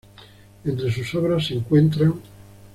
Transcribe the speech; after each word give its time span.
Entre 0.65 0.91
sus 0.91 1.13
obras 1.13 1.45
se 1.45 1.53
encuentran 1.53 2.15